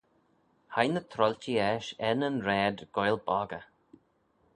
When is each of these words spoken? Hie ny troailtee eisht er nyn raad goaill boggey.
Hie 0.75 0.89
ny 0.93 1.03
troailtee 1.11 1.63
eisht 1.69 1.97
er 2.07 2.15
nyn 2.17 2.43
raad 2.47 2.77
goaill 2.95 3.19
boggey. 3.27 3.63